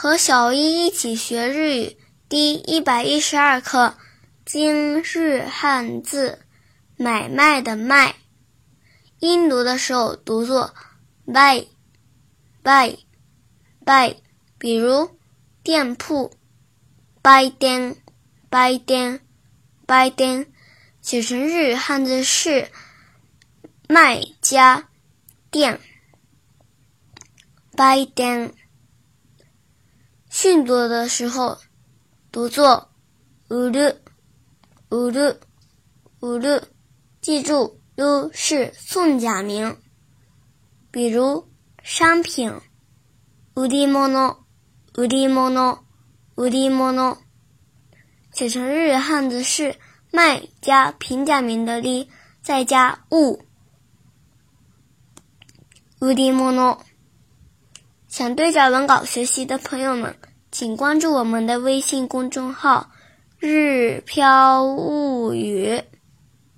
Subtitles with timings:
[0.00, 1.96] 和小一一起学日语。
[2.28, 3.96] 第一百一十二课
[4.44, 6.38] 今日汉字
[6.96, 8.14] 买卖的卖，
[9.18, 10.72] 音读的时候读作
[11.26, 11.66] buy
[12.62, 12.96] buy
[13.84, 14.14] buy，
[14.56, 15.18] 比如
[15.64, 16.30] 店铺
[17.20, 17.96] buy 店
[18.48, 19.20] buy 店
[19.84, 20.46] buy 店，
[21.02, 22.70] 写成日语汉字是
[23.88, 24.88] 卖家
[25.50, 25.80] 店
[27.72, 28.54] buy 店。
[30.40, 31.58] 训读的时候，
[32.30, 32.90] 读作
[33.50, 33.92] 乌鲁
[34.90, 35.34] 乌鲁
[36.20, 36.60] 乌鲁，
[37.20, 39.76] 记住，u 是送假名。
[40.92, 41.44] 比如
[41.82, 42.54] 商品
[43.56, 44.46] 乌里莫诺
[44.98, 45.84] 乌里莫诺
[46.36, 47.18] 乌里莫诺，
[48.30, 49.74] 写成日语汉字是
[50.12, 52.08] 卖加平假名的利，
[52.42, 53.42] 再加物
[56.00, 56.80] 乌里莫诺。
[58.06, 60.16] 想对照文稿学习的朋友们。
[60.58, 62.90] 请关注我们的微信公众号
[63.38, 65.80] “日飘物语”。